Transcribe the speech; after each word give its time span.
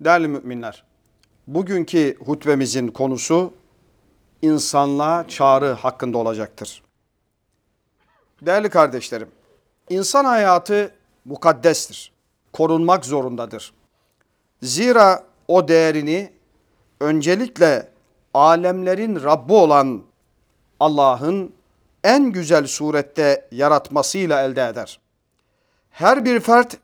Değerli 0.00 0.28
müminler, 0.28 0.84
bugünkü 1.46 2.18
hutbemizin 2.24 2.88
konusu 2.88 3.52
insanlığa 4.42 5.28
çağrı 5.28 5.72
hakkında 5.72 6.18
olacaktır. 6.18 6.82
Değerli 8.42 8.68
kardeşlerim, 8.70 9.28
insan 9.88 10.24
hayatı 10.24 10.94
mukaddestir, 11.24 12.12
korunmak 12.52 13.04
zorundadır. 13.04 13.72
Zira 14.62 15.24
o 15.48 15.68
değerini 15.68 16.32
öncelikle 17.00 17.88
alemlerin 18.34 19.22
Rabbi 19.22 19.52
olan 19.52 20.02
Allah'ın 20.80 21.52
en 22.04 22.32
güzel 22.32 22.66
surette 22.66 23.48
yaratmasıyla 23.52 24.42
elde 24.42 24.66
eder. 24.66 25.00
Her 25.90 26.24
bir 26.24 26.40
fert 26.40 26.76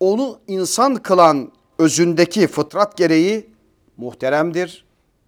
onu 0.00 0.38
insan 0.46 0.96
kılan 0.96 1.52
özündeki 1.82 2.46
fıtrat 2.46 2.96
gereği 2.96 3.50
muhteremdir, 3.96 4.84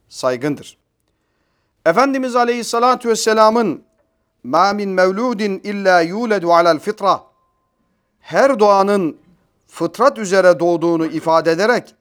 saygındır. 0.08 0.78
Efendimiz 1.86 2.36
Aleyhisselatü 2.36 3.08
Vesselam'ın 3.08 3.82
ma 4.44 4.72
min 4.72 4.90
mevludin 4.90 5.60
illa 5.64 6.00
yuledu 6.00 6.52
alel 6.52 6.78
fitra 6.78 7.22
her 8.20 8.58
doğanın 8.58 9.16
fıtrat 9.68 10.18
üzere 10.18 10.60
doğduğunu 10.60 11.06
ifade 11.06 11.50
ederek 11.50 11.94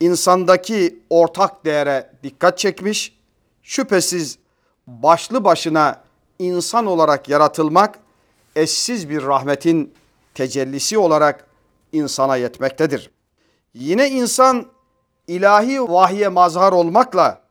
insandaki 0.00 0.98
ortak 1.10 1.64
değere 1.64 2.10
dikkat 2.22 2.58
çekmiş. 2.58 3.18
Şüphesiz 3.62 4.38
başlı 4.86 5.44
başına 5.44 6.02
insan 6.38 6.86
olarak 6.86 7.28
yaratılmak 7.28 7.98
eşsiz 8.56 9.08
bir 9.10 9.22
rahmetin 9.22 9.94
tecellisi 10.34 10.98
olarak 10.98 11.46
insana 11.92 12.36
yetmektedir. 12.36 13.13
Yine 13.73 14.09
insan 14.09 14.65
ilahi 15.27 15.81
vahye 15.81 16.27
mazhar 16.27 16.71
olmakla 16.71 17.41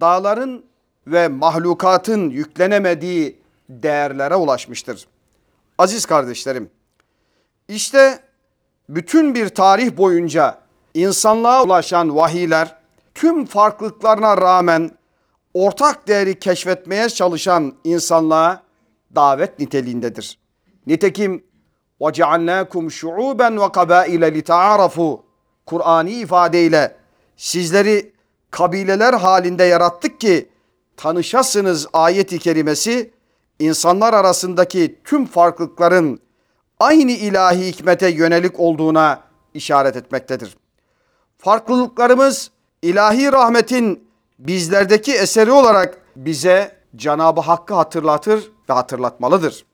dağların 0.00 0.64
ve 1.06 1.28
mahlukatın 1.28 2.30
yüklenemediği 2.30 3.38
değerlere 3.68 4.34
ulaşmıştır. 4.34 5.08
Aziz 5.78 6.06
kardeşlerim, 6.06 6.70
işte 7.68 8.18
bütün 8.88 9.34
bir 9.34 9.48
tarih 9.48 9.96
boyunca 9.96 10.58
insanlığa 10.94 11.64
ulaşan 11.64 12.16
vahiyler 12.16 12.76
tüm 13.14 13.46
farklılıklarına 13.46 14.36
rağmen 14.36 14.90
ortak 15.54 16.08
değeri 16.08 16.38
keşfetmeye 16.38 17.08
çalışan 17.08 17.74
insanlığa 17.84 18.62
davet 19.14 19.58
niteliğindedir. 19.58 20.38
Nitekim 20.86 21.48
وَجَعَلْنَاكُمْ 22.00 22.84
شُعُوبًا 22.98 23.48
وَقَبَائِلَ 23.62 24.22
لِتَعَارَفُوا 24.36 25.21
Kur'ani 25.65 26.11
ifadeyle 26.11 26.95
sizleri 27.37 28.13
kabileler 28.51 29.13
halinde 29.13 29.63
yarattık 29.63 30.19
ki 30.19 30.49
tanışasınız 30.97 31.87
ayeti 31.93 32.39
kerimesi 32.39 33.11
insanlar 33.59 34.13
arasındaki 34.13 34.99
tüm 35.03 35.25
farklılıkların 35.25 36.19
aynı 36.79 37.11
ilahi 37.11 37.67
hikmete 37.67 38.09
yönelik 38.09 38.59
olduğuna 38.59 39.21
işaret 39.53 39.95
etmektedir. 39.95 40.57
Farklılıklarımız 41.37 42.51
ilahi 42.81 43.31
rahmetin 43.31 44.07
bizlerdeki 44.39 45.13
eseri 45.13 45.51
olarak 45.51 45.97
bize 46.15 46.77
Cenab-ı 46.95 47.41
Hakk'ı 47.41 47.73
hatırlatır 47.73 48.51
ve 48.69 48.73
hatırlatmalıdır. 48.73 49.65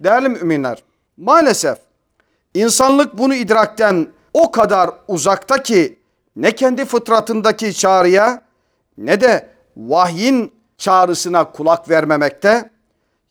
Değerli 0.00 0.28
müminler, 0.28 0.82
maalesef 1.16 1.78
insanlık 2.54 3.18
bunu 3.18 3.34
idrakten 3.34 4.06
o 4.34 4.50
kadar 4.50 4.90
uzakta 5.08 5.62
ki 5.62 5.98
ne 6.36 6.54
kendi 6.54 6.84
fıtratındaki 6.84 7.74
çağrıya 7.74 8.42
ne 8.98 9.20
de 9.20 9.48
vahyin 9.76 10.52
çağrısına 10.78 11.52
kulak 11.52 11.90
vermemekte, 11.90 12.70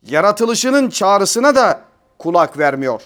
yaratılışının 0.05 0.89
çağrısına 0.89 1.55
da 1.55 1.82
kulak 2.17 2.58
vermiyor. 2.58 3.02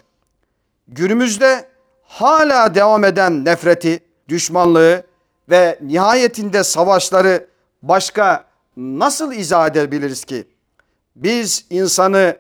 Günümüzde 0.87 1.65
hala 2.03 2.75
devam 2.75 3.03
eden 3.03 3.45
nefreti, 3.45 3.99
düşmanlığı 4.29 5.03
ve 5.49 5.79
nihayetinde 5.81 6.63
savaşları 6.63 7.47
başka 7.81 8.45
nasıl 8.77 9.33
izah 9.33 9.67
edebiliriz 9.67 10.25
ki? 10.25 10.47
Biz 11.15 11.65
insanı 11.69 12.37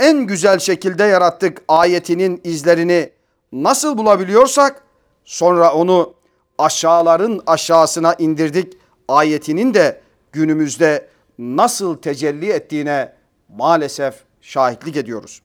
en 0.00 0.18
güzel 0.18 0.58
şekilde 0.58 1.04
yarattık 1.04 1.62
ayetinin 1.68 2.40
izlerini 2.44 3.10
nasıl 3.52 3.98
bulabiliyorsak 3.98 4.83
sonra 5.24 5.74
onu 5.74 6.14
aşağıların 6.58 7.42
aşağısına 7.46 8.14
indirdik 8.14 8.72
ayetinin 9.08 9.74
de 9.74 10.00
günümüzde 10.32 11.08
nasıl 11.38 11.96
tecelli 11.96 12.50
ettiğine 12.50 13.12
maalesef 13.48 14.14
şahitlik 14.40 14.96
ediyoruz. 14.96 15.42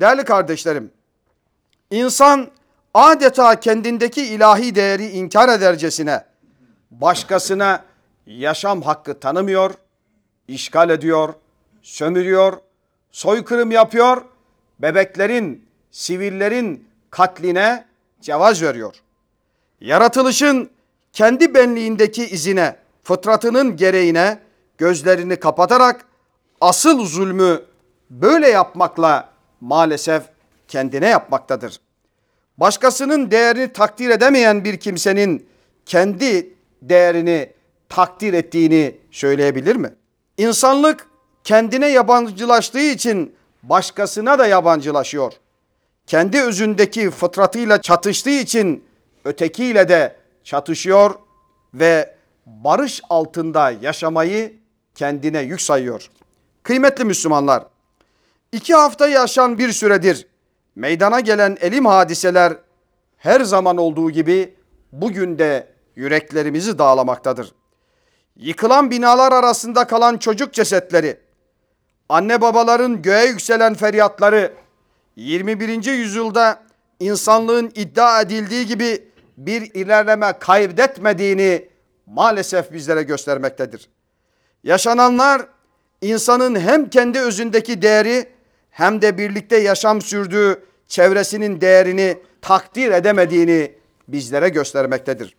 Değerli 0.00 0.24
kardeşlerim, 0.24 0.90
insan 1.90 2.48
adeta 2.94 3.60
kendindeki 3.60 4.26
ilahi 4.26 4.74
değeri 4.74 5.08
inkar 5.08 5.48
edercesine 5.48 6.24
başkasına 6.90 7.84
yaşam 8.26 8.82
hakkı 8.82 9.20
tanımıyor, 9.20 9.74
işgal 10.48 10.90
ediyor, 10.90 11.34
sömürüyor, 11.82 12.56
soykırım 13.12 13.70
yapıyor, 13.70 14.22
bebeklerin, 14.78 15.68
sivillerin 15.90 16.88
katline 17.10 17.84
cevaz 18.22 18.62
veriyor. 18.62 18.94
Yaratılışın 19.80 20.70
kendi 21.12 21.54
benliğindeki 21.54 22.24
izine, 22.24 22.76
fıtratının 23.02 23.76
gereğine 23.76 24.38
gözlerini 24.78 25.36
kapatarak 25.36 26.04
asıl 26.60 27.06
zulmü 27.06 27.62
böyle 28.10 28.48
yapmakla 28.48 29.28
maalesef 29.60 30.22
kendine 30.68 31.08
yapmaktadır. 31.08 31.80
Başkasının 32.58 33.30
değerini 33.30 33.72
takdir 33.72 34.10
edemeyen 34.10 34.64
bir 34.64 34.76
kimsenin 34.76 35.46
kendi 35.86 36.54
değerini 36.82 37.52
takdir 37.88 38.32
ettiğini 38.32 38.96
söyleyebilir 39.10 39.76
mi? 39.76 39.94
İnsanlık 40.38 41.06
kendine 41.44 41.88
yabancılaştığı 41.88 42.80
için 42.80 43.34
başkasına 43.62 44.38
da 44.38 44.46
yabancılaşıyor. 44.46 45.32
Kendi 46.12 46.42
özündeki 46.42 47.10
fıtratıyla 47.10 47.82
çatıştığı 47.82 48.30
için 48.30 48.84
ötekiyle 49.24 49.88
de 49.88 50.16
çatışıyor 50.44 51.14
ve 51.74 52.14
barış 52.46 53.00
altında 53.10 53.70
yaşamayı 53.70 54.52
kendine 54.94 55.40
yük 55.40 55.60
sayıyor. 55.60 56.10
Kıymetli 56.62 57.04
Müslümanlar, 57.04 57.64
iki 58.52 58.74
hafta 58.74 59.08
yaşan 59.08 59.58
bir 59.58 59.72
süredir 59.72 60.26
meydana 60.74 61.20
gelen 61.20 61.56
elim 61.60 61.86
hadiseler 61.86 62.52
her 63.16 63.40
zaman 63.40 63.76
olduğu 63.76 64.10
gibi 64.10 64.54
bugün 64.92 65.38
de 65.38 65.68
yüreklerimizi 65.96 66.78
dağlamaktadır. 66.78 67.52
Yıkılan 68.36 68.90
binalar 68.90 69.32
arasında 69.32 69.86
kalan 69.86 70.16
çocuk 70.16 70.52
cesetleri, 70.52 71.20
anne 72.08 72.40
babaların 72.40 73.02
göğe 73.02 73.26
yükselen 73.26 73.74
feryatları, 73.74 74.61
21. 75.16 75.84
yüzyılda 75.84 76.62
insanlığın 77.00 77.72
iddia 77.74 78.20
edildiği 78.20 78.66
gibi 78.66 79.08
bir 79.36 79.74
ilerleme 79.74 80.32
kaybetmediğini 80.38 81.68
maalesef 82.06 82.72
bizlere 82.72 83.02
göstermektedir. 83.02 83.88
Yaşananlar 84.64 85.42
insanın 86.00 86.60
hem 86.60 86.90
kendi 86.90 87.18
özündeki 87.18 87.82
değeri 87.82 88.28
hem 88.70 89.02
de 89.02 89.18
birlikte 89.18 89.56
yaşam 89.56 90.02
sürdüğü 90.02 90.64
çevresinin 90.88 91.60
değerini 91.60 92.18
takdir 92.42 92.90
edemediğini 92.90 93.72
bizlere 94.08 94.48
göstermektedir. 94.48 95.36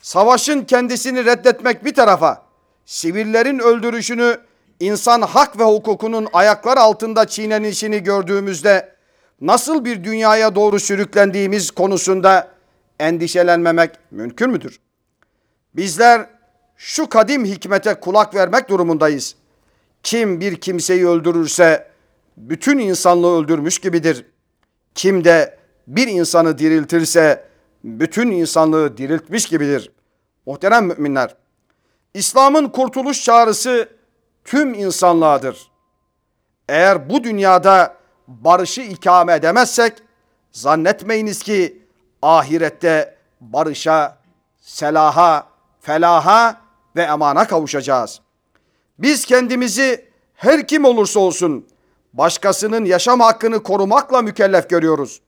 Savaşın 0.00 0.64
kendisini 0.64 1.24
reddetmek 1.24 1.84
bir 1.84 1.94
tarafa, 1.94 2.42
sivillerin 2.86 3.58
öldürüşünü 3.58 4.38
insan 4.80 5.22
hak 5.22 5.58
ve 5.58 5.64
hukukunun 5.64 6.28
ayaklar 6.32 6.76
altında 6.76 7.26
çiğnenişini 7.26 8.02
gördüğümüzde 8.02 8.94
nasıl 9.40 9.84
bir 9.84 10.04
dünyaya 10.04 10.54
doğru 10.54 10.80
sürüklendiğimiz 10.80 11.70
konusunda 11.70 12.48
endişelenmemek 13.00 13.90
mümkün 14.10 14.50
müdür? 14.50 14.80
Bizler 15.76 16.26
şu 16.76 17.08
kadim 17.08 17.44
hikmete 17.44 17.94
kulak 17.94 18.34
vermek 18.34 18.68
durumundayız. 18.68 19.34
Kim 20.02 20.40
bir 20.40 20.56
kimseyi 20.56 21.08
öldürürse 21.08 21.88
bütün 22.36 22.78
insanlığı 22.78 23.38
öldürmüş 23.38 23.78
gibidir. 23.78 24.26
Kim 24.94 25.24
de 25.24 25.58
bir 25.86 26.08
insanı 26.08 26.58
diriltirse 26.58 27.44
bütün 27.84 28.30
insanlığı 28.30 28.96
diriltmiş 28.96 29.46
gibidir. 29.46 29.90
Muhterem 30.46 30.86
müminler, 30.86 31.36
İslam'ın 32.14 32.68
kurtuluş 32.68 33.24
çağrısı 33.24 33.88
tüm 34.44 34.74
insanlığadır. 34.74 35.70
Eğer 36.68 37.10
bu 37.10 37.24
dünyada 37.24 37.96
barışı 38.28 38.80
ikame 38.80 39.34
edemezsek 39.34 39.92
zannetmeyiniz 40.52 41.42
ki 41.42 41.82
ahirette 42.22 43.16
barışa 43.40 44.18
selaha, 44.60 45.46
felaha 45.80 46.60
ve 46.96 47.02
emana 47.02 47.46
kavuşacağız. 47.46 48.20
Biz 48.98 49.24
kendimizi 49.24 50.08
her 50.34 50.66
kim 50.66 50.84
olursa 50.84 51.20
olsun 51.20 51.66
başkasının 52.12 52.84
yaşam 52.84 53.20
hakkını 53.20 53.62
korumakla 53.62 54.22
mükellef 54.22 54.70
görüyoruz. 54.70 55.20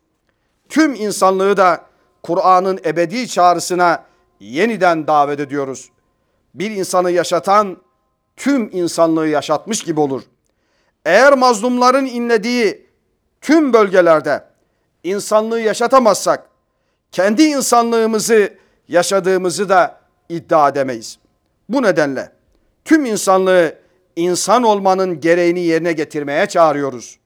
Tüm 0.68 0.94
insanlığı 0.94 1.56
da 1.56 1.86
Kur'an'ın 2.22 2.80
ebedi 2.84 3.28
çağrısına 3.28 4.04
yeniden 4.40 5.06
davet 5.06 5.40
ediyoruz. 5.40 5.90
Bir 6.54 6.70
insanı 6.70 7.10
yaşatan 7.10 7.76
tüm 8.36 8.70
insanlığı 8.72 9.28
yaşatmış 9.28 9.82
gibi 9.82 10.00
olur. 10.00 10.22
Eğer 11.04 11.32
mazlumların 11.32 12.06
inlediği 12.06 12.86
tüm 13.40 13.72
bölgelerde 13.72 14.44
insanlığı 15.04 15.60
yaşatamazsak 15.60 16.46
kendi 17.12 17.42
insanlığımızı 17.42 18.54
yaşadığımızı 18.88 19.68
da 19.68 20.00
iddia 20.28 20.68
edemeyiz. 20.68 21.18
Bu 21.68 21.82
nedenle 21.82 22.32
tüm 22.84 23.04
insanlığı 23.04 23.74
insan 24.16 24.62
olmanın 24.62 25.20
gereğini 25.20 25.60
yerine 25.60 25.92
getirmeye 25.92 26.46
çağırıyoruz. 26.46 27.18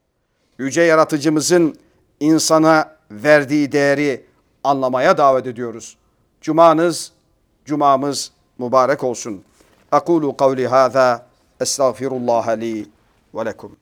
Yüce 0.58 0.82
yaratıcımızın 0.82 1.76
insana 2.20 2.96
verdiği 3.10 3.72
değeri 3.72 4.24
anlamaya 4.64 5.18
davet 5.18 5.46
ediyoruz. 5.46 5.96
Cumanız, 6.40 7.12
cumamız 7.64 8.32
mübarek 8.58 9.04
olsun. 9.04 9.44
أقول 9.92 10.32
قولي 10.32 10.66
هذا 10.68 11.22
أستغفر 11.62 12.06
الله 12.06 12.54
لي 12.54 12.86
ولكم. 13.32 13.74